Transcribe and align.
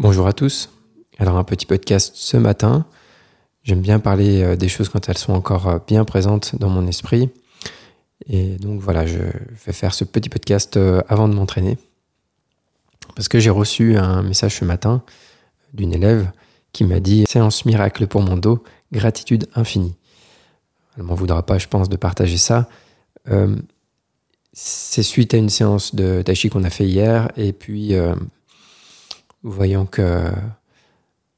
Bonjour 0.00 0.26
à 0.26 0.32
tous. 0.32 0.70
Alors 1.18 1.36
un 1.36 1.44
petit 1.44 1.66
podcast 1.66 2.12
ce 2.14 2.38
matin. 2.38 2.86
J'aime 3.64 3.82
bien 3.82 3.98
parler 3.98 4.42
euh, 4.42 4.56
des 4.56 4.66
choses 4.66 4.88
quand 4.88 5.10
elles 5.10 5.18
sont 5.18 5.34
encore 5.34 5.68
euh, 5.68 5.78
bien 5.86 6.06
présentes 6.06 6.56
dans 6.56 6.70
mon 6.70 6.86
esprit. 6.86 7.28
Et 8.26 8.56
donc 8.56 8.80
voilà, 8.80 9.04
je 9.04 9.18
vais 9.18 9.74
faire 9.74 9.92
ce 9.92 10.04
petit 10.04 10.30
podcast 10.30 10.78
euh, 10.78 11.02
avant 11.10 11.28
de 11.28 11.34
m'entraîner. 11.34 11.76
Parce 13.14 13.28
que 13.28 13.38
j'ai 13.40 13.50
reçu 13.50 13.98
un 13.98 14.22
message 14.22 14.56
ce 14.56 14.64
matin 14.64 15.02
d'une 15.74 15.92
élève 15.92 16.30
qui 16.72 16.84
m'a 16.84 16.98
dit 16.98 17.26
Séance 17.28 17.66
miracle 17.66 18.06
pour 18.06 18.22
mon 18.22 18.38
dos, 18.38 18.64
gratitude 18.92 19.50
infinie. 19.54 19.96
Elle 20.96 21.02
m'en 21.02 21.14
voudra 21.14 21.44
pas, 21.44 21.58
je 21.58 21.68
pense, 21.68 21.90
de 21.90 21.96
partager 21.96 22.38
ça. 22.38 22.70
c'est 24.54 25.02
suite 25.02 25.34
à 25.34 25.36
une 25.36 25.50
séance 25.50 25.94
de 25.94 26.22
tachi 26.22 26.48
qu'on 26.48 26.64
a 26.64 26.70
fait 26.70 26.86
hier, 26.86 27.30
et 27.36 27.52
puis 27.52 27.94
voyant 29.42 29.86
qu'elle 29.86 30.34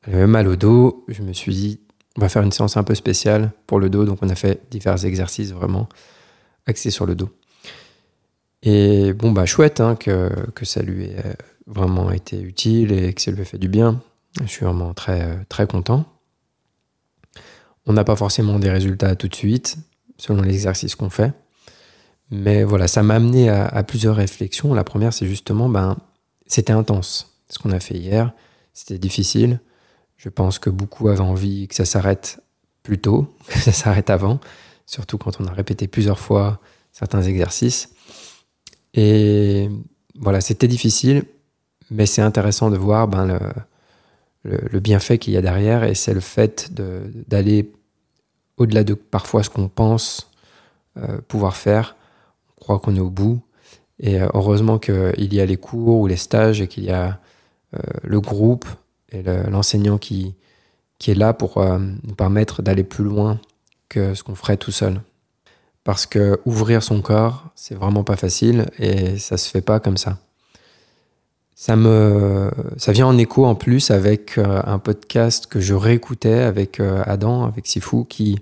avait 0.07 0.27
mal 0.27 0.49
au 0.49 0.57
dos, 0.57 1.05
je 1.09 1.23
me 1.23 1.33
suis 1.33 1.55
dit 1.55 1.81
on 2.17 2.21
va 2.21 2.29
faire 2.29 2.43
une 2.43 2.53
séance 2.53 2.77
un 2.77 2.83
peu 2.83 2.95
spéciale 2.95 3.53
pour 3.67 3.81
le 3.81 3.89
dos. 3.89 4.05
Donc 4.05 4.19
on 4.23 4.29
a 4.29 4.35
fait 4.35 4.63
divers 4.71 5.05
exercices 5.05 5.53
vraiment 5.53 5.89
axés 6.67 6.91
sur 6.91 7.07
le 7.07 7.15
dos. 7.15 7.31
Et 8.63 9.13
bon, 9.13 9.33
bah 9.33 9.47
chouette 9.47 9.81
hein, 9.81 9.97
que, 9.97 10.31
ça 10.63 10.83
lui 10.83 11.05
ait 11.05 11.37
vraiment 11.67 12.11
été 12.11 12.41
utile 12.41 12.93
et 12.93 13.13
que 13.13 13.21
ça 13.21 13.31
lui 13.31 13.41
ait 13.43 13.47
fait 13.47 13.59
du 13.59 13.69
bien. 13.69 14.01
Je 14.41 14.47
suis 14.47 14.65
vraiment 14.65 14.95
très, 14.95 15.45
très 15.49 15.67
content. 15.67 16.05
On 17.87 17.93
n'a 17.93 18.05
pas 18.05 18.15
forcément 18.15 18.59
des 18.59 18.71
résultats 18.71 19.17
tout 19.17 19.27
de 19.27 19.35
suite, 19.35 19.79
selon 20.17 20.43
l'exercice 20.43 20.95
qu'on 20.95 21.11
fait. 21.11 21.33
Mais 22.31 22.63
voilà, 22.63 22.87
ça 22.87 23.03
m'a 23.03 23.17
amené 23.17 23.49
à, 23.49 23.67
à, 23.67 23.83
plusieurs 23.83 24.15
réflexions. 24.15 24.73
La 24.73 24.85
première, 24.85 25.13
c'est 25.13 25.27
justement, 25.27 25.69
ben, 25.69 25.97
c'était 26.47 26.73
intense. 26.73 27.32
Ce 27.53 27.59
qu'on 27.59 27.71
a 27.71 27.81
fait 27.81 27.99
hier, 27.99 28.33
c'était 28.73 28.99
difficile. 28.99 29.61
Je 30.17 30.31
pense 30.31 30.59
que 30.59 30.71
beaucoup 30.71 31.11
avaient 31.11 31.21
envie 31.21 31.69
que 31.69 31.75
ça 31.75 31.85
s'arrête 31.85 32.43
plus 32.83 32.99
tôt, 32.99 33.29
que 33.47 33.59
ça 33.59 33.73
s'arrête 33.73 34.09
avant, 34.09 34.41
surtout 34.87 35.19
quand 35.19 35.39
on 35.39 35.45
a 35.45 35.53
répété 35.53 35.87
plusieurs 35.87 36.19
fois 36.19 36.61
certains 36.93 37.21
exercices. 37.23 37.91
Et 38.95 39.69
voilà, 40.19 40.41
c'était 40.41 40.67
difficile, 40.67 41.25
mais 41.91 42.07
c'est 42.07 42.23
intéressant 42.23 42.71
de 42.71 42.79
voir 42.79 43.07
ben, 43.07 43.39
le, 44.45 44.81
bienfait 44.81 45.19
qu'il 45.19 45.35
y 45.35 45.37
a 45.37 45.43
derrière, 45.43 45.85
et 45.85 45.95
c'est 45.95 46.15
le 46.15 46.21
fait 46.21 46.73
d'aller 46.73 47.71
au-delà 48.57 48.83
de 48.83 48.95
parfois 48.95 49.43
ce 49.43 49.51
qu'on 49.51 49.69
pense 49.69 50.31
euh, 50.97 51.21
pouvoir 51.29 51.57
faire. 51.57 51.97
On 52.57 52.61
croit 52.63 52.79
qu'on 52.79 52.97
est 52.97 53.01
au 53.01 53.11
bout. 53.11 53.43
Et 54.01 54.23
euh, 54.23 54.29
heureusement 54.33 54.79
qu'il 54.79 55.35
y 55.35 55.41
a 55.41 55.45
les 55.45 55.59
cours 55.59 56.01
ou 56.01 56.07
les 56.07 56.17
stages 56.17 56.63
et 56.63 56.67
qu'il 56.67 56.85
y 56.85 56.91
a 56.91 57.21
le 58.03 58.21
groupe 58.21 58.67
et 59.13 59.23
l'enseignant 59.23 59.99
qui, 59.99 60.35
qui 61.03 61.11
est 61.11 61.15
là 61.15 61.35
pour 61.35 61.59
euh, 61.59 61.79
nous 61.79 62.15
permettre 62.15 62.63
d'aller 62.63 62.85
plus 62.85 63.03
loin 63.03 63.41
que 63.89 64.15
ce 64.15 64.23
qu'on 64.23 64.37
ferait 64.37 64.57
tout 64.57 64.71
seul. 64.71 65.03
Parce 65.83 66.07
que 66.07 66.41
ouvrir 66.45 66.81
son 66.81 67.03
corps, 67.03 67.51
c'est 67.57 67.75
vraiment 67.75 68.05
pas 68.05 68.15
facile 68.15 68.67
et 68.79 69.19
ça 69.19 69.37
se 69.37 69.51
fait 69.51 69.63
pas 69.63 69.81
comme 69.81 69.97
ça. 69.97 70.19
Ça 71.57 71.75
me, 71.75 72.53
ça 72.77 72.93
vient 72.93 73.09
en 73.09 73.19
écho 73.19 73.45
en 73.45 73.57
plus 73.57 73.91
avec 73.91 74.39
euh, 74.39 74.63
un 74.65 74.79
podcast 74.79 75.49
que 75.49 75.59
je 75.59 75.75
réécoutais 75.75 76.39
avec 76.39 76.79
euh, 76.79 77.03
Adam, 77.05 77.47
avec 77.47 77.67
Sifu, 77.67 78.05
qui, 78.05 78.39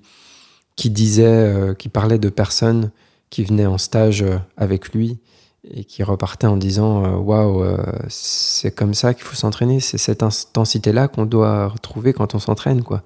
qui 0.76 0.90
disait, 0.90 1.74
qui 1.78 1.88
parlait 1.88 2.18
de 2.18 2.28
personnes 2.28 2.90
qui 3.30 3.42
venaient 3.42 3.66
en 3.66 3.78
stage 3.78 4.22
avec 4.58 4.92
lui 4.92 5.18
et 5.64 5.84
qui 5.84 6.02
repartait 6.02 6.46
en 6.46 6.56
disant 6.56 7.04
euh, 7.04 7.16
waouh 7.16 7.62
wow, 7.62 7.76
c'est 8.08 8.74
comme 8.74 8.94
ça 8.94 9.14
qu'il 9.14 9.24
faut 9.24 9.36
s'entraîner. 9.36 9.80
C'est 9.80 9.98
cette 9.98 10.22
intensité 10.22 10.92
là 10.92 11.08
qu'on 11.08 11.26
doit 11.26 11.68
retrouver 11.68 12.12
quand 12.12 12.34
on 12.34 12.38
s'entraîne 12.38 12.82
quoi. 12.82 13.02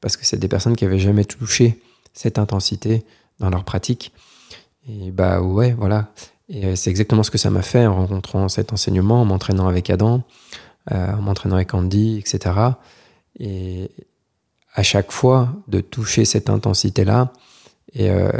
Parce 0.00 0.16
que 0.16 0.24
c'est 0.26 0.38
des 0.38 0.48
personnes 0.48 0.76
qui 0.76 0.84
avaient 0.84 0.98
jamais 0.98 1.24
touché 1.24 1.80
cette 2.12 2.38
intensité 2.38 3.04
dans 3.38 3.50
leur 3.50 3.64
pratique. 3.64 4.12
Et 4.88 5.10
bah 5.10 5.40
ouais 5.40 5.72
voilà. 5.72 6.12
Et 6.48 6.64
euh, 6.64 6.76
c'est 6.76 6.90
exactement 6.90 7.22
ce 7.22 7.30
que 7.30 7.38
ça 7.38 7.50
m'a 7.50 7.62
fait 7.62 7.86
en 7.86 7.96
rencontrant 7.96 8.48
cet 8.48 8.72
enseignement 8.72 9.22
en 9.22 9.24
m'entraînant 9.24 9.66
avec 9.66 9.90
Adam 9.90 10.22
euh, 10.92 11.12
en 11.12 11.22
m'entraînant 11.22 11.56
avec 11.56 11.74
Andy 11.74 12.18
etc 12.18 12.54
et 13.40 13.90
à 14.74 14.84
chaque 14.84 15.10
fois 15.10 15.52
de 15.66 15.80
toucher 15.80 16.24
cette 16.24 16.48
intensité 16.48 17.04
là 17.04 17.32
et 17.92 18.10
euh, 18.10 18.30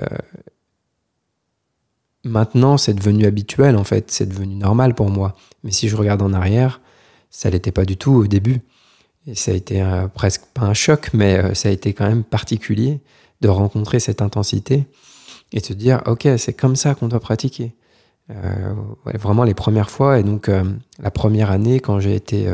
Maintenant, 2.26 2.76
c'est 2.76 2.94
devenu 2.94 3.24
habituel, 3.24 3.76
en 3.76 3.84
fait, 3.84 4.10
c'est 4.10 4.28
devenu 4.28 4.56
normal 4.56 4.94
pour 4.94 5.10
moi. 5.10 5.36
Mais 5.62 5.70
si 5.70 5.88
je 5.88 5.94
regarde 5.94 6.22
en 6.22 6.32
arrière, 6.32 6.80
ça 7.30 7.50
l'était 7.50 7.70
pas 7.70 7.84
du 7.84 7.96
tout 7.96 8.12
au 8.12 8.26
début. 8.26 8.62
Et 9.28 9.36
ça 9.36 9.52
a 9.52 9.54
été 9.54 9.80
euh, 9.80 10.08
presque 10.08 10.42
pas 10.52 10.62
un 10.62 10.74
choc, 10.74 11.10
mais 11.12 11.38
euh, 11.38 11.54
ça 11.54 11.68
a 11.68 11.72
été 11.72 11.92
quand 11.92 12.08
même 12.08 12.24
particulier 12.24 13.00
de 13.42 13.48
rencontrer 13.48 14.00
cette 14.00 14.22
intensité 14.22 14.86
et 15.52 15.60
de 15.60 15.64
se 15.64 15.72
dire, 15.72 16.02
ok, 16.06 16.28
c'est 16.36 16.52
comme 16.52 16.74
ça 16.74 16.96
qu'on 16.96 17.06
doit 17.06 17.20
pratiquer. 17.20 17.74
Euh, 18.30 18.74
vraiment 19.04 19.44
les 19.44 19.54
premières 19.54 19.90
fois, 19.90 20.18
et 20.18 20.24
donc 20.24 20.50
la 20.98 21.10
première 21.12 21.52
année, 21.52 21.78
quand 21.78 22.00
j'ai 22.00 22.16
été 22.16 22.48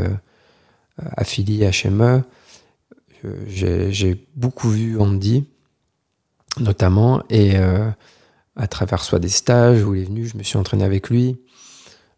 affilié 1.17 1.65
à 1.65 1.71
HME, 1.71 2.23
j'ai 3.47 4.27
beaucoup 4.37 4.69
vu 4.69 4.99
Andy, 5.01 5.47
notamment, 6.61 7.23
et 7.31 7.55
à 8.57 8.67
travers 8.67 9.03
soit 9.03 9.19
des 9.19 9.29
stages 9.29 9.83
où 9.83 9.95
il 9.95 10.03
est 10.03 10.05
venu, 10.07 10.27
je 10.27 10.37
me 10.37 10.43
suis 10.43 10.59
entraîné 10.59 10.85
avec 10.85 11.09
lui. 11.11 11.39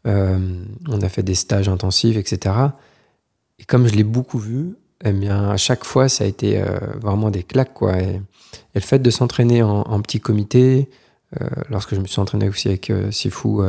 Euh, 0.06 0.64
on 0.88 1.00
a 1.00 1.08
fait 1.08 1.22
des 1.22 1.34
stages 1.34 1.68
intensifs, 1.68 2.16
etc. 2.16 2.54
Et 3.58 3.64
comme 3.64 3.86
je 3.86 3.94
l'ai 3.94 4.04
beaucoup 4.04 4.38
vu, 4.38 4.76
eh 5.04 5.12
bien, 5.12 5.50
à 5.50 5.56
chaque 5.56 5.84
fois, 5.84 6.08
ça 6.08 6.24
a 6.24 6.26
été 6.26 6.60
euh, 6.60 6.78
vraiment 7.00 7.30
des 7.30 7.42
claques. 7.42 7.74
Quoi. 7.74 7.98
Et, 7.98 8.20
le 8.74 8.80
fait 8.80 8.98
de 8.98 9.10
s'entraîner 9.10 9.62
en, 9.62 10.00
petit 10.00 10.20
comité, 10.20 10.88
euh, 11.40 11.46
lorsque 11.70 11.94
je 11.94 12.00
me 12.00 12.06
suis 12.06 12.20
entraîné 12.20 12.48
aussi 12.48 12.68
avec 12.68 12.92
Sifu, 13.10 13.60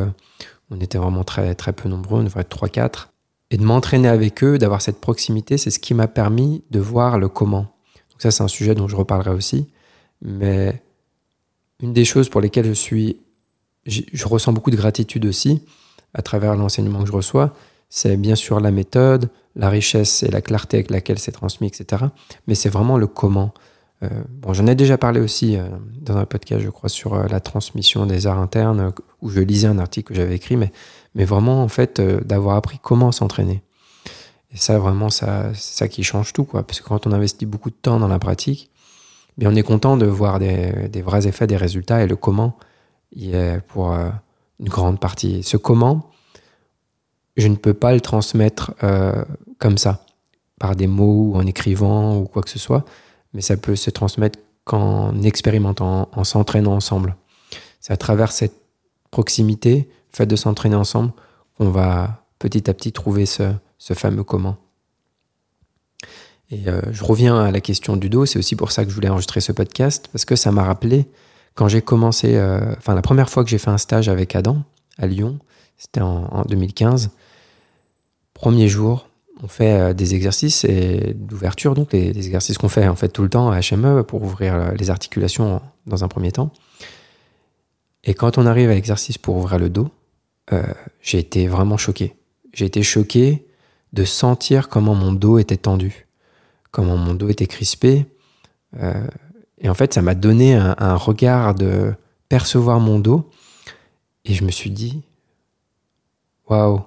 on 0.71 0.79
était 0.79 0.97
vraiment 0.97 1.23
très, 1.23 1.53
très 1.55 1.73
peu 1.73 1.89
nombreux, 1.89 2.21
on 2.21 2.23
devrait 2.23 2.41
être 2.41 2.65
3-4. 2.65 3.09
Et 3.51 3.57
de 3.57 3.63
m'entraîner 3.63 4.07
avec 4.07 4.43
eux, 4.43 4.57
d'avoir 4.57 4.81
cette 4.81 4.99
proximité, 4.99 5.57
c'est 5.57 5.69
ce 5.69 5.79
qui 5.79 5.93
m'a 5.93 6.07
permis 6.07 6.63
de 6.71 6.79
voir 6.79 7.19
le 7.19 7.29
comment. 7.29 7.67
Donc 8.11 8.21
ça, 8.21 8.31
c'est 8.31 8.43
un 8.43 8.47
sujet 8.47 8.73
dont 8.73 8.87
je 8.87 8.95
reparlerai 8.95 9.31
aussi. 9.31 9.67
Mais 10.21 10.81
une 11.81 11.93
des 11.93 12.05
choses 12.05 12.29
pour 12.29 12.41
lesquelles 12.41 12.67
je 12.67 12.73
suis, 12.73 13.17
je 13.85 14.27
ressens 14.27 14.53
beaucoup 14.53 14.71
de 14.71 14.75
gratitude 14.75 15.25
aussi 15.25 15.61
à 16.13 16.21
travers 16.21 16.55
l'enseignement 16.55 17.01
que 17.01 17.07
je 17.07 17.11
reçois, 17.11 17.53
c'est 17.89 18.17
bien 18.17 18.35
sûr 18.35 18.59
la 18.59 18.71
méthode, 18.71 19.29
la 19.55 19.69
richesse 19.69 20.23
et 20.23 20.31
la 20.31 20.41
clarté 20.41 20.77
avec 20.77 20.89
laquelle 20.89 21.19
c'est 21.19 21.31
transmis, 21.31 21.67
etc. 21.67 22.05
Mais 22.47 22.55
c'est 22.55 22.69
vraiment 22.69 22.97
le 22.97 23.07
comment. 23.07 23.53
Euh, 24.03 24.09
bon, 24.29 24.53
j'en 24.53 24.67
ai 24.67 24.75
déjà 24.75 24.97
parlé 24.97 25.19
aussi 25.19 25.57
euh, 25.57 25.67
dans 26.01 26.17
un 26.17 26.25
podcast, 26.25 26.61
je 26.63 26.69
crois, 26.69 26.89
sur 26.89 27.13
euh, 27.13 27.27
la 27.27 27.39
transmission 27.39 28.05
des 28.05 28.27
arts 28.27 28.39
internes, 28.39 28.91
où 29.21 29.29
je 29.29 29.39
lisais 29.39 29.67
un 29.67 29.79
article 29.79 30.09
que 30.09 30.15
j'avais 30.15 30.35
écrit, 30.35 30.57
mais, 30.57 30.71
vraiment, 31.13 31.63
en 31.63 31.69
fait, 31.69 32.01
d'avoir 32.01 32.57
appris 32.57 32.79
comment 32.81 33.11
s'entraîner. 33.11 33.63
Et 34.51 34.57
ça, 34.57 34.77
vraiment, 34.77 35.09
ça, 35.09 35.53
c'est 35.53 35.77
ça 35.77 35.87
qui 35.87 36.03
change 36.03 36.33
tout, 36.33 36.43
quoi. 36.43 36.63
Parce 36.63 36.81
que 36.81 36.87
quand 36.87 37.07
on 37.07 37.11
investit 37.13 37.45
beaucoup 37.45 37.69
de 37.69 37.75
temps 37.75 37.99
dans 37.99 38.09
la 38.09 38.19
pratique, 38.19 38.69
on 39.43 39.55
est 39.55 39.63
content 39.63 39.97
de 39.97 40.05
voir 40.05 40.39
des, 40.39 41.01
vrais 41.01 41.27
effets, 41.27 41.47
des 41.47 41.57
résultats, 41.57 42.03
et 42.03 42.07
le 42.07 42.15
comment 42.15 42.57
y 43.13 43.31
est 43.31 43.61
pour 43.67 43.93
euh, 43.93 44.09
une 44.59 44.69
grande 44.69 44.99
partie. 44.99 45.43
Ce 45.43 45.57
comment, 45.57 46.09
je 47.35 47.47
ne 47.47 47.55
peux 47.55 47.73
pas 47.73 47.93
le 47.93 48.01
transmettre 48.01 48.73
euh, 48.83 49.25
comme 49.59 49.77
ça, 49.77 50.05
par 50.59 50.75
des 50.75 50.87
mots 50.87 51.31
ou 51.31 51.35
en 51.35 51.45
écrivant 51.45 52.17
ou 52.17 52.25
quoi 52.25 52.41
que 52.41 52.49
ce 52.49 52.59
soit, 52.59 52.85
mais 53.33 53.41
ça 53.41 53.57
peut 53.57 53.75
se 53.75 53.89
transmettre 53.89 54.39
qu'en 54.63 55.21
expérimentant, 55.21 56.09
en 56.11 56.23
s'entraînant 56.23 56.73
ensemble. 56.73 57.15
C'est 57.81 57.93
à 57.93 57.97
travers 57.97 58.31
cette 58.31 58.55
proximité, 59.11 59.89
fait 60.11 60.25
de 60.25 60.35
s'entraîner 60.35 60.75
ensemble, 60.75 61.11
qu'on 61.57 61.69
va 61.69 62.25
petit 62.39 62.69
à 62.69 62.73
petit 62.73 62.91
trouver 62.91 63.25
ce 63.25 63.53
fameux 63.93 64.23
comment. 64.23 64.57
Et 66.51 66.67
euh, 66.67 66.81
je 66.91 67.03
reviens 67.03 67.37
à 67.39 67.51
la 67.51 67.59
question 67.59 67.97
du 67.97 68.09
dos, 68.09 68.25
c'est 68.25 68.39
aussi 68.39 68.55
pour 68.55 68.71
ça 68.71 68.83
que 68.83 68.89
je 68.89 68.95
voulais 68.95 69.09
enregistrer 69.09 69.41
ce 69.41 69.51
podcast, 69.51 70.07
parce 70.11 70.25
que 70.25 70.35
ça 70.35 70.51
m'a 70.51 70.63
rappelé 70.63 71.05
quand 71.55 71.67
j'ai 71.67 71.81
commencé, 71.81 72.35
euh, 72.35 72.73
enfin 72.77 72.95
la 72.95 73.01
première 73.01 73.29
fois 73.29 73.43
que 73.43 73.49
j'ai 73.49 73.57
fait 73.57 73.69
un 73.69 73.77
stage 73.77 74.09
avec 74.09 74.35
Adam 74.35 74.63
à 74.97 75.07
Lyon, 75.07 75.39
c'était 75.77 76.01
en, 76.01 76.43
2015. 76.47 77.11
Premier 78.33 78.67
jour, 78.67 79.09
on 79.41 79.47
fait 79.47 79.93
des 79.93 80.15
exercices 80.15 80.65
d'ouverture, 81.15 81.73
donc 81.73 81.93
les, 81.93 82.09
exercices 82.09 82.57
qu'on 82.57 82.69
fait 82.69 82.87
en 82.87 82.95
fait 82.95 83.09
tout 83.09 83.23
le 83.23 83.29
temps 83.29 83.51
à 83.51 83.59
HME 83.59 84.03
pour 84.03 84.23
ouvrir 84.23 84.73
les 84.73 84.89
articulations 84.89 85.61
dans 85.87 86.03
un 86.03 86.07
premier 86.07 86.31
temps. 86.31 86.51
Et 88.03 88.13
quand 88.13 88.37
on 88.37 88.45
arrive 88.45 88.69
à 88.69 88.73
l'exercice 88.73 89.17
pour 89.17 89.37
ouvrir 89.37 89.59
le 89.59 89.69
dos, 89.69 89.89
j'ai 91.01 91.19
été 91.19 91.47
vraiment 91.47 91.77
choqué. 91.77 92.15
J'ai 92.53 92.65
été 92.65 92.83
choqué 92.83 93.45
de 93.93 94.03
sentir 94.03 94.69
comment 94.69 94.95
mon 94.95 95.11
dos 95.11 95.39
était 95.39 95.57
tendu, 95.57 96.04
comment 96.75 96.97
mon 96.97 97.13
dos 97.13 97.29
était 97.29 97.47
crispé. 97.47 98.05
et 99.57 99.69
en 99.69 99.73
fait, 99.73 99.93
ça 99.93 100.01
m'a 100.01 100.13
donné 100.13 100.55
un, 100.55 100.95
regard 100.95 101.55
de 101.55 101.93
percevoir 102.27 102.81
mon 102.81 102.99
dos. 102.99 103.29
Et 104.25 104.33
je 104.33 104.43
me 104.43 104.51
suis 104.51 104.71
dit, 104.71 105.01
waouh, 106.49 106.81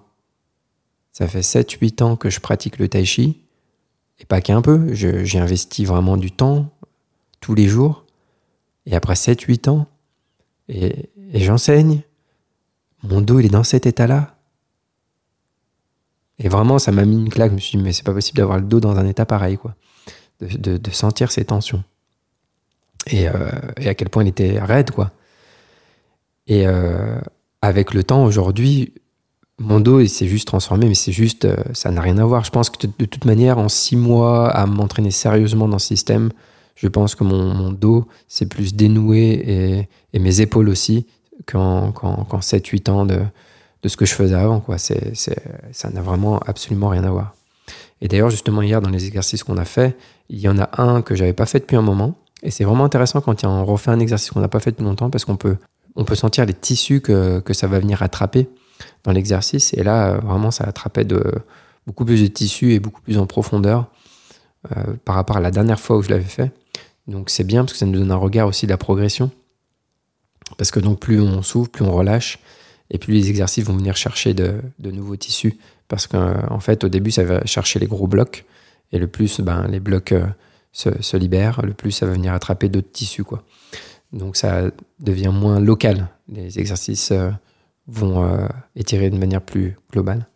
ça 1.13 1.27
fait 1.27 1.41
7-8 1.41 2.03
ans 2.03 2.17
que 2.17 2.29
je 2.29 2.41
pratique 2.41 2.79
le 2.79 2.89
tai 2.89 3.07
chi, 3.07 3.41
et 4.19 4.27
pas 4.27 4.43
qu'un 4.43 4.61
peu, 4.61 4.93
j'ai 4.93 5.39
investi 5.39 5.87
vraiment 5.87 6.19
du 6.19 6.31
temps, 6.33 6.71
tous 7.41 7.55
les 7.55 7.67
jours, 7.67 8.05
et 8.85 8.95
après 8.95 9.15
7-8 9.15 9.71
ans, 9.71 9.87
et, 10.69 11.11
j'enseigne, 11.33 12.03
mon 13.03 13.23
dos 13.23 13.41
est 13.41 13.49
dans 13.49 13.65
cet 13.65 13.87
état-là. 13.87 14.38
Et 16.39 16.49
vraiment, 16.49 16.79
ça 16.79 16.93
m'a 16.93 17.05
mis 17.05 17.17
une 17.17 17.29
claque, 17.29 17.51
je 17.51 17.57
me 17.57 17.61
suis 17.61 17.79
dit, 17.79 17.85
mais 17.85 17.93
c'est 17.93 18.05
pas 18.05 18.13
possible 18.13 18.39
d'avoir 18.39 18.59
le 18.59 18.65
dos 18.65 18.81
dans 18.81 18.97
un 18.97 19.07
état 19.07 19.27
pareil, 19.27 19.57
quoi, 19.57 19.75
de, 20.41 20.91
sentir 20.93 21.33
ces 21.33 21.45
tensions. 21.45 21.83
Et, 23.09 23.29
euh, 23.29 23.51
et, 23.77 23.89
à 23.89 23.95
quel 23.95 24.09
point 24.09 24.23
il 24.23 24.29
était 24.29 24.61
raide, 24.61 24.91
quoi. 24.91 25.11
Et 26.47 26.67
euh, 26.67 27.19
avec 27.61 27.93
le 27.93 28.05
temps, 28.05 28.25
aujourd'hui, 28.25 28.95
mon 29.59 29.81
dos, 29.81 30.01
il 30.01 30.09
s'est 30.09 30.29
juste 30.29 30.47
transformé, 30.47 30.87
mais 30.87 30.95
c'est 30.95 31.13
juste, 31.13 31.45
euh, 31.45 31.57
ça 31.73 31.91
n'a 31.91 32.01
rien 32.01 32.19
à 32.19 32.25
voir. 32.25 32.45
Je 32.45 32.51
pense 32.51 32.71
que 32.71 32.87
de, 32.87 33.05
toute 33.05 33.25
manière, 33.25 33.59
en 33.59 33.69
six 33.69 33.97
mois, 33.97 34.49
à 34.51 34.67
m'entraîner 34.67 35.11
sérieusement 35.11 35.69
dans 35.69 35.79
ce 35.79 35.89
système, 35.89 36.31
je 36.77 36.87
pense 36.87 37.17
que 37.17 37.25
mon, 37.25 37.73
dos 37.73 38.07
s'est 38.29 38.47
plus 38.47 38.75
dénoué 38.75 39.89
et, 40.13 40.19
mes 40.19 40.41
épaules 40.41 40.69
aussi 40.69 41.07
qu'en 41.47 41.93
7-8 41.93 42.91
ans 42.91 43.07
de, 43.07 43.21
de, 43.83 43.89
ce 43.89 43.97
que 43.97 44.07
je 44.07 44.15
faisais 44.15 44.35
avant. 44.35 44.61
Quoi. 44.61 44.79
C'est, 44.79 45.15
ça 45.73 45.91
n'a 45.91 46.03
vraiment 46.03 46.39
absolument 46.41 46.89
rien 46.89 47.05
à 47.05 47.11
voir. 47.11 47.35
Et 48.01 48.09
d'ailleurs, 48.09 48.31
justement, 48.31 48.63
hier, 48.63 48.81
dans 48.81 48.91
les 48.91 49.07
exercices 49.07 49.43
qu'on 49.43 49.57
a 49.57 49.65
fait, 49.65 49.97
il 50.29 50.39
y 50.39 50.49
en 50.49 50.59
a 50.59 50.71
un 50.81 51.03
que 51.03 51.15
j'avais 51.15 51.33
pas 51.33 51.47
fait 51.47 51.61
depuis 51.61 51.77
un 51.77 51.83
moment. 51.83 52.15
Et 52.43 52.51
c'est 52.51 52.65
vraiment 52.65 52.85
intéressant 52.85 53.21
quand 53.21 53.45
on 53.45 53.65
refait 53.65 53.91
un 53.91 53.99
exercice 53.99 54.31
qu'on 54.31 54.41
n'a 54.41 54.49
pas 54.49 54.61
fait 54.61 54.71
depuis 54.71 54.85
longtemps 54.85 55.11
parce 55.11 55.25
qu'on 55.25 55.37
peut, 55.37 55.57
on 55.97 56.05
peut 56.05 56.15
sentir 56.15 56.47
les 56.47 56.55
tissus 56.55 57.01
que, 57.01 57.41
que 57.41 57.53
ça 57.53 57.67
va 57.67 57.81
venir 57.81 58.03
attraper 58.03 58.49
dans 59.03 59.13
l'exercice. 59.13 59.75
Et 59.75 59.83
là, 59.83 60.19
vraiment, 60.19 60.53
ça 60.53 60.65
attrapait 60.65 61.05
de, 61.05 61.21
beaucoup 61.89 62.05
plus 62.05 62.23
de 62.23 62.29
tissus 62.29 62.75
et 62.75 62.81
beaucoup 62.81 63.01
plus 63.01 63.19
en 63.19 63.27
profondeur 63.27 63.87
euh, 64.77 64.95
par 65.05 65.15
rapport 65.15 65.39
à 65.39 65.41
la 65.41 65.51
dernière 65.51 65.81
fois 65.81 65.97
où 65.97 66.03
je 66.03 66.11
l'avais 66.11 66.23
fait. 66.23 66.53
Donc 67.07 67.31
c'est 67.31 67.45
bien 67.45 67.63
parce 67.63 67.73
que 67.73 67.79
ça 67.79 67.87
nous 67.87 67.99
donne 67.99 68.13
un 68.13 68.17
regard 68.17 68.47
aussi 68.47 68.67
de 68.67 68.71
la 68.71 68.77
progression. 68.77 69.31
Parce 70.59 70.71
que 70.71 70.81
donc 70.81 71.01
plus 71.01 71.21
on 71.21 71.43
s'ouvre, 71.43 71.71
plus 71.71 71.85
on 71.85 71.93
relâche, 71.93 72.39
et 72.91 72.99
plus 72.99 73.13
les 73.15 73.31
exercices 73.31 73.65
vont 73.65 73.77
venir 73.77 73.97
chercher 73.97 74.35
de, 74.35 74.61
nouveaux 74.81 75.17
tissus. 75.17 75.57
Parce 75.89 76.07
qu'en 76.07 76.61
fait, 76.61 76.85
au 76.85 76.89
début, 76.89 77.11
ça 77.11 77.25
va 77.25 77.45
chercher 77.47 77.79
les 77.79 77.87
gros 77.87 78.07
blocs, 78.07 78.45
et 78.93 78.99
le 78.99 79.07
plus 79.07 79.41
ben, 79.41 79.67
les 79.69 79.81
blocs 79.81 80.13
euh, 80.13 80.27
se, 80.73 81.17
libèrent, 81.17 81.63
le 81.63 81.75
plus 81.75 81.93
ça 81.93 82.07
va 82.07 82.13
venir 82.13 82.33
attraper 82.33 82.69
d'autres 82.69 82.93
tissus. 82.93 83.25
Quoi. 83.25 83.43
Donc 84.13 84.37
ça 84.37 84.71
devient 85.01 85.33
moins 85.33 85.61
local. 85.61 86.09
Les 86.29 86.59
exercices 86.59 87.13
vont 87.89 88.23
euh, 88.23 88.47
étirer 88.77 89.11
de 89.11 89.19
manière 89.19 89.41
plus 89.41 89.77
globale. 89.91 90.29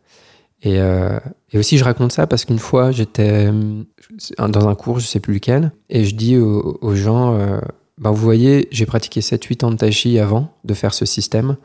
Et, 0.63 0.81
euh, 0.81 1.19
aussi, 1.55 1.77
je 1.77 1.85
raconte 1.85 2.13
ça 2.13 2.27
parce 2.27 2.45
qu'une 2.45 2.59
fois, 2.59 2.91
j'étais 2.91 3.51
euh, 3.53 3.83
dans 4.39 4.69
un 4.69 4.75
cours, 4.75 4.99
je 4.99 5.07
sais 5.07 5.21
plus 5.21 5.35
lequel, 5.35 5.73
et 5.91 6.05
je 6.05 6.15
dis 6.15 6.37
aux, 6.37 6.95
gens, 6.95 7.37
ben, 7.99 8.11
vous 8.11 8.23
voyez, 8.23 8.69
j'ai 8.71 8.87
pratiqué 8.87 9.21
7-8 9.21 9.65
ans 9.65 9.71
de 9.71 9.77
tai 9.77 9.93
chi 9.93 10.19
avant 10.19 10.55
de 10.65 10.73
faire 10.75 10.95
ce 10.95 11.05
système, 11.05 11.57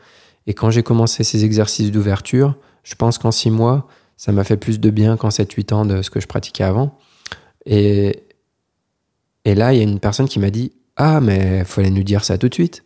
et 0.47 0.53
quand 0.53 0.71
j'ai 0.71 0.83
commencé 0.83 1.23
ces 1.23 1.45
exercices 1.45 1.91
d'ouverture, 1.91 2.55
je 2.83 2.95
pense 2.95 3.17
qu'en 3.17 3.31
6 3.31 3.51
mois, 3.51 3.87
ça 4.15 4.31
m'a 4.31 4.43
fait 4.43 4.57
plus 4.57 4.79
de 4.79 4.89
bien 4.89 5.17
qu'en 5.17 5.29
7-8 5.29 5.73
ans 5.73 5.85
de 5.85 6.01
ce 6.01 6.09
que 6.09 6.19
je 6.19 6.27
pratiquais 6.27 6.63
avant. 6.63 6.97
Et, 7.65 8.23
et 9.45 9.53
là, 9.53 9.73
il 9.73 9.77
y 9.77 9.81
a 9.81 9.83
une 9.83 9.99
personne 9.99 10.27
qui 10.27 10.39
m'a 10.39 10.49
dit, 10.49 10.71
ah, 10.95 11.19
mais 11.19 11.59
il 11.59 11.65
fallait 11.65 11.91
nous 11.91 12.03
dire 12.03 12.23
ça 12.23 12.37
tout 12.37 12.49
de 12.49 12.53
suite. 12.53 12.83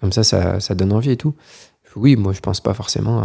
Comme 0.00 0.12
ça, 0.12 0.22
ça, 0.22 0.60
ça 0.60 0.74
donne 0.74 0.92
envie 0.92 1.10
et 1.10 1.16
tout 1.16 1.34
oui, 1.96 2.16
moi 2.16 2.32
je 2.32 2.40
pense 2.40 2.60
pas 2.60 2.74
forcément. 2.74 3.22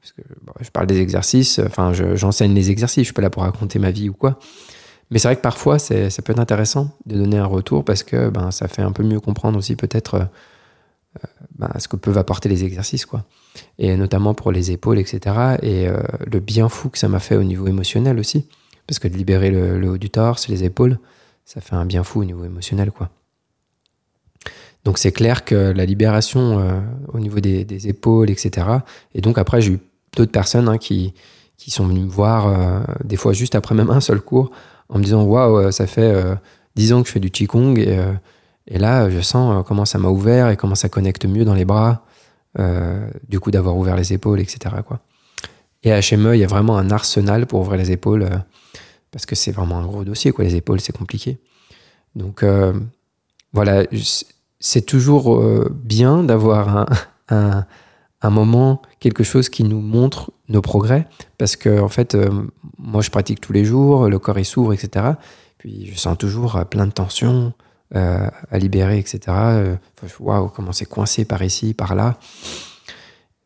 parce 0.00 0.12
que 0.12 0.22
je 0.60 0.70
parle 0.70 0.86
des 0.86 1.00
exercices, 1.00 1.60
enfin 1.64 1.92
j'enseigne 1.92 2.54
les 2.54 2.70
exercices, 2.70 3.02
je 3.02 3.06
suis 3.06 3.14
pas 3.14 3.22
là 3.22 3.30
pour 3.30 3.42
raconter 3.42 3.78
ma 3.78 3.90
vie 3.90 4.08
ou 4.08 4.14
quoi. 4.14 4.38
Mais 5.10 5.18
c'est 5.18 5.28
vrai 5.28 5.36
que 5.36 5.42
parfois 5.42 5.78
ça 5.78 5.94
peut 5.94 6.32
être 6.32 6.38
intéressant 6.38 6.96
de 7.06 7.16
donner 7.16 7.38
un 7.38 7.46
retour 7.46 7.84
parce 7.84 8.02
que 8.02 8.30
ben, 8.30 8.50
ça 8.50 8.68
fait 8.68 8.82
un 8.82 8.92
peu 8.92 9.02
mieux 9.02 9.20
comprendre 9.20 9.58
aussi 9.58 9.76
peut-être 9.76 10.14
euh, 10.14 10.24
ben, 11.58 11.70
ce 11.78 11.88
que 11.88 11.96
peuvent 11.96 12.18
apporter 12.18 12.48
les 12.48 12.64
exercices. 12.64 13.06
quoi. 13.06 13.24
Et 13.78 13.96
notamment 13.96 14.34
pour 14.34 14.52
les 14.52 14.70
épaules, 14.70 14.98
etc. 14.98 15.56
Et 15.62 15.86
euh, 15.88 16.00
le 16.30 16.40
bien 16.40 16.68
fou 16.68 16.88
que 16.88 16.98
ça 16.98 17.08
m'a 17.08 17.20
fait 17.20 17.36
au 17.36 17.44
niveau 17.44 17.66
émotionnel 17.66 18.18
aussi. 18.18 18.46
Parce 18.86 18.98
que 18.98 19.08
de 19.08 19.16
libérer 19.16 19.50
le, 19.50 19.88
haut 19.88 19.98
du 19.98 20.10
torse, 20.10 20.48
les 20.48 20.64
épaules, 20.64 20.98
ça 21.44 21.60
fait 21.60 21.76
un 21.76 21.86
bien 21.86 22.02
fou 22.02 22.22
au 22.22 22.24
niveau 22.24 22.44
émotionnel. 22.44 22.90
quoi. 22.90 23.10
Donc 24.84 24.98
c'est 24.98 25.12
clair 25.12 25.44
que 25.44 25.54
la 25.54 25.84
libération 25.84 26.58
euh, 26.58 26.80
au 27.12 27.20
niveau 27.20 27.38
des, 27.38 27.88
épaules, 27.88 28.30
etc. 28.30 28.66
Et 29.14 29.20
donc 29.20 29.38
après, 29.38 29.60
j'ai 29.60 29.74
eu 29.74 29.80
d'autres 30.16 30.32
personnes 30.32 30.68
hein, 30.68 30.78
qui, 30.78 31.14
qui 31.58 31.70
sont 31.70 31.86
venues 31.86 32.00
me 32.00 32.10
voir, 32.10 32.84
des 33.04 33.16
fois 33.16 33.32
juste 33.32 33.54
après 33.54 33.74
même 33.76 33.90
un 33.90 34.00
seul 34.00 34.20
cours, 34.20 34.50
en 34.88 34.98
me 34.98 35.04
disant 35.04 35.22
Waouh, 35.22 35.70
ça 35.70 35.86
fait 35.86 36.12
dix 36.74 36.92
ans 36.92 37.02
que 37.02 37.06
je 37.06 37.12
fais 37.12 37.20
du 37.20 37.30
Qigong 37.30 37.78
et, 37.78 37.96
et 38.72 38.78
là, 38.78 39.10
je 39.10 39.20
sens 39.20 39.64
comment 39.66 39.84
ça 39.84 39.98
m'a 39.98 40.08
ouvert 40.08 40.48
et 40.48 40.56
comment 40.56 40.74
ça 40.74 40.88
connecte 40.88 41.26
mieux 41.26 41.44
dans 41.44 41.54
les 41.54 41.64
bras, 41.64 42.04
du 43.28 43.38
coup 43.38 43.50
d'avoir 43.50 43.76
ouvert 43.76 43.96
les 43.96 44.12
épaules, 44.12 44.40
etc. 44.40 44.74
Et 45.82 45.92
à 45.92 46.00
HME, 46.00 46.34
il 46.34 46.40
y 46.40 46.44
a 46.44 46.46
vraiment 46.46 46.78
un 46.78 46.90
arsenal 46.90 47.46
pour 47.46 47.60
ouvrir 47.60 47.78
les 47.78 47.90
épaules 47.90 48.28
parce 49.10 49.26
que 49.26 49.34
c'est 49.34 49.52
vraiment 49.52 49.78
un 49.78 49.86
gros 49.86 50.04
dossier, 50.04 50.32
quoi. 50.32 50.44
Les 50.44 50.56
épaules, 50.56 50.80
c'est 50.80 50.96
compliqué. 50.96 51.38
Donc 52.14 52.42
voilà, 53.52 53.84
c'est 54.62 54.86
toujours 54.86 55.34
euh, 55.34 55.68
bien 55.84 56.22
d'avoir 56.22 56.86
un, 57.28 57.66
moment, 58.30 58.80
quelque 59.00 59.24
chose 59.24 59.48
qui 59.48 59.64
nous 59.64 59.80
montre 59.80 60.30
nos 60.48 60.62
progrès, 60.62 61.06
parce 61.36 61.56
que 61.56 61.80
en 61.80 61.88
fait, 61.88 62.14
euh, 62.14 62.30
moi 62.78 63.02
je 63.02 63.10
pratique 63.10 63.40
tous 63.40 63.52
les 63.52 63.64
jours, 63.64 64.08
le 64.08 64.18
corps 64.18 64.38
il 64.38 64.44
s'ouvre, 64.44 64.72
etc. 64.72 65.06
Puis 65.58 65.90
je 65.92 65.98
sens 65.98 66.16
toujours 66.16 66.56
euh, 66.56 66.64
plein 66.64 66.86
de 66.86 66.92
tensions 66.92 67.52
à 67.94 68.58
libérer, 68.58 68.98
etc. 68.98 69.20
Waouh, 70.20 70.48
comment 70.48 70.72
c'est 70.72 70.86
coincé 70.86 71.24
par 71.24 71.42
ici, 71.42 71.74
par 71.74 71.94
là. 71.94 72.16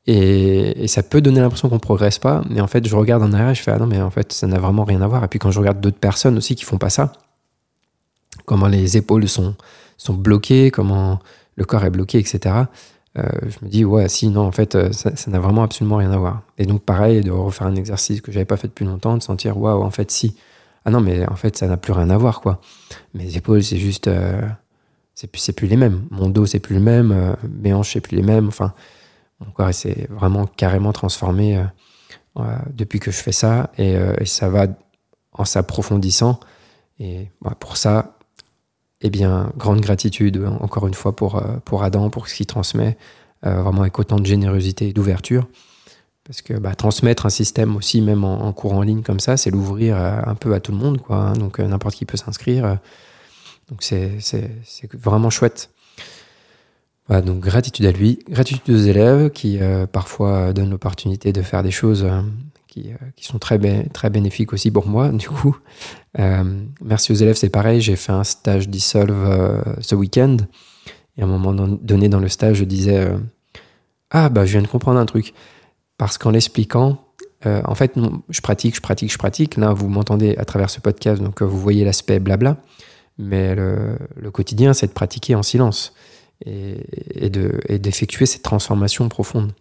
Et, 0.07 0.87
ça 0.87 1.03
peut 1.03 1.21
donner 1.21 1.41
l'impression 1.41 1.69
qu'on 1.69 1.81
progresse 1.81 2.19
pas, 2.19 2.43
mais 2.49 2.61
en 2.61 2.69
fait, 2.69 2.87
je 2.87 2.95
regarde 2.95 3.23
en 3.23 3.33
arrière 3.33 3.51
et 3.51 3.55
je 3.55 3.63
fais 3.63 3.73
ah 3.73 3.79
non, 3.79 3.87
mais 3.87 4.01
en 4.01 4.11
fait, 4.11 4.33
ça 4.33 4.47
n'a 4.47 4.59
vraiment 4.59 4.85
rien 4.85 5.03
à 5.03 5.09
voir. 5.09 5.25
Et 5.25 5.29
puis 5.29 5.39
quand 5.39 5.51
je 5.51 5.59
regarde 5.59 5.81
d'autres 5.81 5.99
personnes 5.99 6.37
aussi 6.37 6.55
qui 6.55 6.65
font 6.65 6.79
pas 6.79 6.91
ça, 6.91 7.13
comment 8.45 8.69
les 8.69 8.97
épaules 8.97 9.29
sont 9.29 9.57
sont 9.97 10.15
bloqués, 10.15 10.71
comment 10.71 11.21
le 11.57 11.65
corps 11.65 11.85
est 11.85 11.91
bloqué, 11.91 12.19
etc. 12.19 12.55
Euh, 13.19 13.23
je 13.43 13.65
me 13.65 13.71
dis, 13.71 13.85
ouais, 13.85 14.09
si, 14.09 14.29
non, 14.29 14.43
en 14.43 14.53
fait, 14.53 14.75
euh, 14.75 14.93
ça 14.93 15.31
n'a 15.31 15.41
vraiment 15.41 15.63
absolument 15.63 15.97
rien 15.97 16.13
à 16.13 16.19
voir. 16.19 16.43
Et 16.59 16.67
donc, 16.67 16.83
pareil, 16.83 17.23
de 17.23 17.31
refaire 17.31 17.67
un 17.67 17.77
exercice 17.77 18.21
que 18.21 18.31
j'avais 18.31 18.45
pas 18.45 18.59
fait 18.59 18.69
depuis 18.69 18.85
longtemps, 18.85 19.17
de 19.17 19.23
sentir, 19.23 19.57
waouh, 19.57 19.83
en 19.83 19.91
fait, 19.91 20.11
si. 20.11 20.37
Ah 20.87 20.91
non, 20.91 21.01
mais 21.01 21.29
en 21.29 21.37
fait, 21.37 21.57
ça 21.57 21.67
n'a 21.67 21.77
plus 21.77 21.93
rien 21.93 22.09
à 22.09 22.17
voir, 22.17 22.41
quoi. 22.41 22.61
Mes 23.13 23.37
épaules, 23.37 23.63
c'est 23.63 23.77
juste. 23.77 24.09
Euh, 24.09 24.41
c'est 25.15 25.27
plus, 25.27 25.53
plus 25.53 25.67
les 25.67 25.77
mêmes. 25.77 26.07
Mon 26.11 26.31
dos, 26.31 26.47
c'est 26.47 26.61
plus 26.61 26.77
le 26.77 26.81
même. 26.81 27.37
mes 27.61 27.75
hanches, 27.75 27.93
c'est 27.93 28.01
plus 28.01 28.17
les 28.17 28.23
mêmes. 28.23 28.49
Enfin, 28.49 28.73
mon 29.45 29.51
corps, 29.51 29.75
s'est 29.75 30.07
vraiment 30.11 30.47
carrément 30.47 30.93
transformé 30.93 31.63
depuis 32.71 33.01
que 33.01 33.11
je 33.11 33.17
fais 33.17 33.33
ça. 33.33 33.71
Et, 33.79 33.97
ça 34.27 34.49
va 34.51 34.67
en 35.33 35.47
s'approfondissant. 35.47 36.39
Et 36.99 37.31
pour 37.61 37.79
ça, 37.79 38.17
eh 39.01 39.11
bien, 39.11 39.53
grande 39.57 39.81
gratitude 39.81 40.45
encore 40.61 40.87
une 40.87 40.95
fois 40.95 41.15
pour, 41.15 41.37
euh, 41.37 41.59
pour 41.65 41.83
Adam, 41.83 42.11
pour 42.11 42.29
ce 42.29 42.35
qu'il 42.35 42.47
transmet, 42.47 42.97
euh, 43.45 43.63
vraiment 43.63 43.83
avec 43.83 43.99
autant 43.99 44.19
de 44.19 44.27
générosité 44.27 44.89
et 44.89 44.93
d'ouverture. 44.93 45.47
Parce 46.27 46.43
que 46.43 46.55
bah, 46.55 46.75
transmettre 46.75 47.27
un 47.27 47.31
système 47.31 47.77
aussi, 47.77 48.01
même 48.01 48.25
en, 48.25 48.53
cours 48.53 48.73
en 48.73 48.83
ligne 48.83 49.03
comme 49.03 49.21
ça, 49.21 49.37
c'est 49.37 49.51
l'ouvrir 49.51 49.97
euh, 49.97 50.21
un 50.25 50.35
peu 50.35 50.55
à 50.55 50.61
tout 50.61 50.73
le 50.73 50.79
monde. 50.79 51.01
Quoi, 51.01 51.17
hein. 51.19 51.33
donc 51.35 51.59
n'importe 51.59 51.95
qui 51.95 52.05
peut 52.05 52.17
s'inscrire. 52.17 52.79
donc 53.71 53.83
c'est 53.83 54.19
vraiment 54.95 55.31
chouette. 55.31 55.71
Donc 57.09 57.39
gratitude 57.39 57.87
à 57.87 57.93
lui, 57.93 58.19
gratitude 58.29 58.75
aux 58.75 58.79
élèves 58.79 59.31
qui 59.31 59.61
parfois 59.93 60.53
donnent 60.53 60.71
l'opportunité 60.71 61.33
de 61.33 61.41
faire 61.43 61.63
des 61.63 61.71
choses 61.71 62.05
qui, 62.77 62.91
qui, 63.17 63.25
sont 63.25 63.39
très, 63.39 63.59
très 63.89 64.11
bénéfiques 64.11 64.53
aussi 64.53 64.71
pour 64.71 64.87
moi, 64.87 65.09
du 65.13 65.29
coup. 65.29 65.57
Euh, 66.19 66.45
merci 66.83 67.13
aux 67.13 67.15
élèves, 67.15 67.37
c'est 67.37 67.49
pareil. 67.49 67.81
J'ai 67.81 67.97
fait 67.97 68.13
un 68.13 68.25
stage 68.25 68.69
d'Issolve 68.69 69.25
euh, 69.27 69.63
ce 69.81 69.95
week-end. 69.95 70.37
Et 71.17 71.23
à 71.23 71.25
un 71.25 71.29
moment 71.29 71.55
donné 71.55 72.09
dans 72.09 72.21
le 72.21 72.29
stage, 72.29 72.59
je 72.59 72.65
disais 72.65 72.99
euh, 72.99 73.17
Ah, 74.11 74.29
bah, 74.29 74.45
je 74.45 74.53
viens 74.53 74.63
de 74.63 74.67
comprendre 74.67 74.99
un 74.99 75.07
truc. 75.07 75.33
Parce 75.99 76.19
qu'en 76.19 76.31
l'expliquant, 76.31 77.03
en 77.45 77.75
fait, 77.77 77.93
je 78.29 78.41
pratique, 78.41 78.75
je 78.75 78.81
pratique, 78.81 79.13
je 79.13 79.19
pratique. 79.19 79.57
Là, 79.57 79.73
vous 79.73 79.89
m'entendez 79.89 80.37
à 80.37 80.45
travers 80.45 80.69
ce 80.69 80.81
podcast, 80.81 81.23
donc 81.23 81.43
vous 81.43 81.59
voyez 81.59 81.85
l'aspect 81.85 82.19
blabla. 82.19 82.57
Mais 83.19 83.55
le, 83.55 84.31
quotidien, 84.33 84.73
c'est 84.73 84.89
de 84.89 84.93
pratiquer 84.93 85.35
en 85.35 85.43
silence 85.43 85.95
et, 86.45 87.31
d'effectuer 87.79 88.27
cette 88.27 88.43
transformation 88.43 89.09
profonde. 89.09 89.53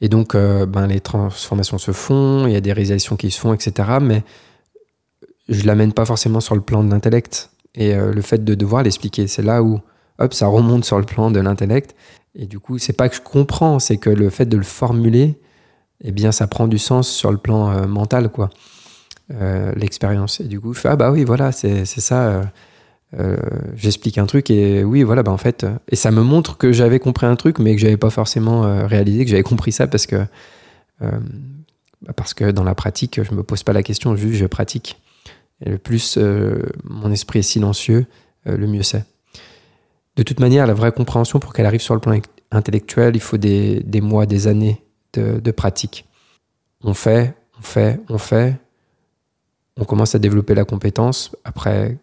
Et 0.00 0.08
donc, 0.08 0.34
ben, 0.34 0.86
les 0.86 1.00
transformations 1.00 1.78
se 1.78 1.92
font, 1.92 2.46
il 2.46 2.52
y 2.52 2.56
a 2.56 2.60
des 2.60 2.72
réalisations 2.72 3.16
qui 3.16 3.30
se 3.30 3.40
font, 3.40 3.52
etc. 3.54 3.98
Mais 4.00 4.22
je 5.48 5.62
ne 5.62 5.66
l'amène 5.66 5.92
pas 5.92 6.04
forcément 6.04 6.40
sur 6.40 6.54
le 6.54 6.60
plan 6.60 6.84
de 6.84 6.90
l'intellect. 6.90 7.50
Et 7.74 7.94
le 7.94 8.22
fait 8.22 8.44
de 8.44 8.54
devoir 8.54 8.82
l'expliquer, 8.82 9.26
c'est 9.26 9.42
là 9.42 9.62
où 9.62 9.80
hop, 10.18 10.34
ça 10.34 10.46
remonte 10.46 10.84
sur 10.84 10.98
le 10.98 11.04
plan 11.04 11.30
de 11.30 11.40
l'intellect. 11.40 11.96
Et 12.34 12.46
du 12.46 12.60
coup, 12.60 12.78
c'est 12.78 12.92
pas 12.92 13.08
que 13.08 13.16
je 13.16 13.20
comprends, 13.20 13.78
c'est 13.78 13.96
que 13.96 14.10
le 14.10 14.30
fait 14.30 14.46
de 14.46 14.56
le 14.56 14.62
formuler, 14.62 15.38
eh 16.02 16.12
bien, 16.12 16.32
ça 16.32 16.46
prend 16.46 16.68
du 16.68 16.78
sens 16.78 17.08
sur 17.08 17.30
le 17.32 17.38
plan 17.38 17.70
euh, 17.70 17.86
mental, 17.86 18.30
quoi. 18.30 18.50
Euh, 19.32 19.72
l'expérience. 19.74 20.40
Et 20.40 20.44
du 20.44 20.60
coup, 20.60 20.72
je 20.74 20.80
fais, 20.80 20.88
ah 20.88 20.96
bah 20.96 21.10
oui, 21.10 21.24
voilà, 21.24 21.52
c'est 21.52 21.84
ça. 21.84 22.42
Euh, 23.18 23.36
j'explique 23.74 24.18
un 24.18 24.26
truc 24.26 24.50
et 24.50 24.84
oui, 24.84 25.02
voilà, 25.02 25.22
bah 25.22 25.32
en 25.32 25.36
fait. 25.36 25.66
Et 25.88 25.96
ça 25.96 26.10
me 26.10 26.22
montre 26.22 26.56
que 26.56 26.72
j'avais 26.72 26.98
compris 26.98 27.26
un 27.26 27.36
truc, 27.36 27.58
mais 27.58 27.74
que 27.74 27.80
j'avais 27.80 27.96
pas 27.96 28.10
forcément 28.10 28.86
réalisé 28.86 29.24
que 29.24 29.30
j'avais 29.30 29.42
compris 29.42 29.72
ça 29.72 29.86
parce 29.86 30.06
que, 30.06 30.24
bah 31.00 32.12
parce 32.16 32.34
que 32.34 32.50
dans 32.50 32.64
la 32.64 32.74
pratique, 32.74 33.22
je 33.22 33.34
me 33.34 33.42
pose 33.44 33.62
pas 33.62 33.72
la 33.72 33.82
question, 33.84 34.16
juste 34.16 34.34
je 34.34 34.46
pratique. 34.46 35.00
Et 35.64 35.70
le 35.70 35.78
plus 35.78 36.18
mon 36.84 37.10
esprit 37.12 37.40
est 37.40 37.42
silencieux, 37.42 38.06
le 38.46 38.66
mieux 38.66 38.82
c'est. 38.82 39.04
De 40.16 40.22
toute 40.22 40.40
manière, 40.40 40.66
la 40.66 40.74
vraie 40.74 40.92
compréhension, 40.92 41.38
pour 41.38 41.52
qu'elle 41.52 41.66
arrive 41.66 41.80
sur 41.80 41.94
le 41.94 42.00
plan 42.00 42.18
intellectuel, 42.50 43.14
il 43.14 43.20
faut 43.20 43.36
des, 43.36 44.00
mois, 44.02 44.26
des 44.26 44.48
années 44.48 44.82
de, 45.12 45.50
pratique. 45.50 46.06
On 46.82 46.94
fait, 46.94 47.34
on 47.58 47.62
fait, 47.62 48.00
on 48.08 48.18
fait. 48.18 48.56
On 49.76 49.84
commence 49.84 50.14
à 50.14 50.18
développer 50.18 50.54
la 50.54 50.64
compétence 50.64 51.34
après 51.44 51.96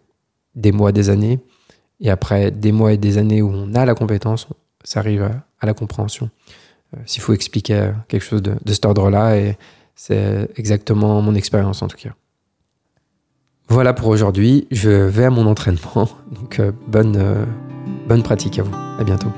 des 0.56 0.72
mois, 0.72 0.92
des 0.92 1.10
années. 1.10 1.40
Et 2.00 2.10
après 2.10 2.52
des 2.52 2.72
mois 2.72 2.94
et 2.94 2.98
des 2.98 3.18
années 3.18 3.42
où 3.42 3.50
on 3.50 3.74
a 3.74 3.86
la 3.86 3.96
compétence, 3.96 4.48
ça 4.84 5.00
arrive 5.00 5.24
à, 5.60 5.66
la 5.66 5.74
compréhension. 5.74 6.30
Euh, 6.96 7.00
s'il 7.06 7.22
faut 7.22 7.34
expliquer 7.34 7.92
quelque 8.08 8.24
chose 8.24 8.42
de, 8.42 8.56
cet 8.72 8.86
ordre-là, 8.86 9.36
et 9.36 9.58
c'est 9.96 10.50
exactement 10.56 11.22
mon 11.22 11.36
expérience 11.36 11.82
en 11.82 11.88
tout 11.88 11.98
cas. 11.98 12.14
Voilà 13.70 13.94
pour 13.94 14.08
aujourd'hui. 14.08 14.68
Je 14.72 14.90
vais 14.90 15.26
à 15.26 15.30
mon 15.30 15.46
entraînement. 15.46 16.08
Donc, 16.32 16.60
euh, 16.60 16.72
bonne. 16.88 17.18
Euh, 17.18 17.46
Bonne 18.08 18.24
pratique 18.24 18.58
à 18.58 18.64
vous. 18.64 18.74
À 19.00 19.04
bientôt. 19.04 19.32